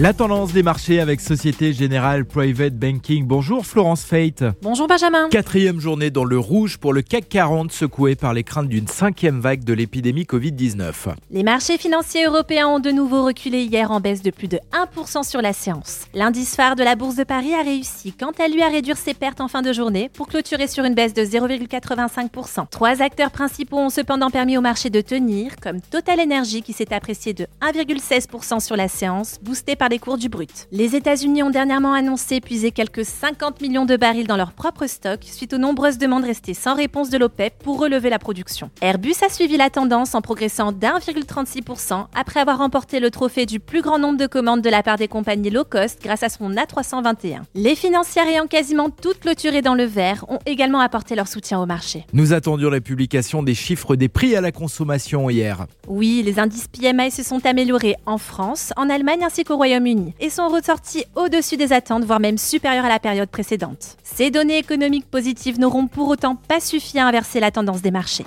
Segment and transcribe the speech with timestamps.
[0.00, 3.26] La tendance des marchés avec Société Générale Private Banking.
[3.26, 4.44] Bonjour Florence Fate.
[4.62, 5.28] Bonjour Benjamin.
[5.28, 9.40] Quatrième journée dans le rouge pour le CAC 40 secoué par les craintes d'une cinquième
[9.40, 10.92] vague de l'épidémie Covid-19.
[11.32, 15.28] Les marchés financiers européens ont de nouveau reculé hier en baisse de plus de 1%
[15.28, 16.02] sur la séance.
[16.14, 19.14] L'indice phare de la Bourse de Paris a réussi quant à lui à réduire ses
[19.14, 22.68] pertes en fin de journée pour clôturer sur une baisse de 0,85%.
[22.70, 26.94] Trois acteurs principaux ont cependant permis au marché de tenir, comme Total Energy qui s'est
[26.94, 30.68] apprécié de 1,16% sur la séance, boosté par les cours du brut.
[30.70, 35.20] Les États-Unis ont dernièrement annoncé puiser quelques 50 millions de barils dans leur propre stock
[35.22, 38.70] suite aux nombreuses demandes restées sans réponse de l'OPEP pour relever la production.
[38.82, 43.80] Airbus a suivi la tendance en progressant d'1,36% après avoir remporté le trophée du plus
[43.80, 47.42] grand nombre de commandes de la part des compagnies low cost grâce à son A321.
[47.54, 51.66] Les financières ayant quasiment toutes clôturées dans le vert ont également apporté leur soutien au
[51.66, 52.04] marché.
[52.12, 55.66] Nous attendions la publication des chiffres des prix à la consommation hier.
[55.86, 59.77] Oui, les indices PMI se sont améliorés en France, en Allemagne ainsi qu'au Royaume-Uni
[60.20, 63.96] et sont ressortis au-dessus des attentes, voire même supérieurs à la période précédente.
[64.02, 68.26] Ces données économiques positives n'auront pour autant pas suffi à inverser la tendance des marchés.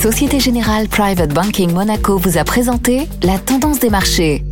[0.00, 4.42] Société Générale Private Banking Monaco vous a présenté la tendance des marchés.